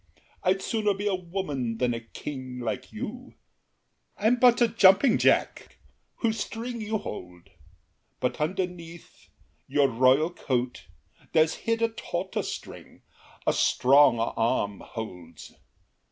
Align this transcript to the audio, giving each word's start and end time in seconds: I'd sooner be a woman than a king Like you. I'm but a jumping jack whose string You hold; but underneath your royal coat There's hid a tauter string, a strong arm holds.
I'd 0.41 0.63
sooner 0.63 0.95
be 0.95 1.05
a 1.05 1.13
woman 1.13 1.77
than 1.77 1.93
a 1.93 1.99
king 1.99 2.57
Like 2.59 2.91
you. 2.91 3.35
I'm 4.17 4.37
but 4.37 4.59
a 4.59 4.67
jumping 4.67 5.19
jack 5.19 5.77
whose 6.15 6.39
string 6.39 6.81
You 6.81 6.97
hold; 6.97 7.51
but 8.19 8.41
underneath 8.41 9.29
your 9.67 9.87
royal 9.89 10.31
coat 10.33 10.87
There's 11.33 11.53
hid 11.53 11.83
a 11.83 11.89
tauter 11.89 12.41
string, 12.41 13.03
a 13.45 13.53
strong 13.53 14.17
arm 14.17 14.79
holds. 14.79 15.53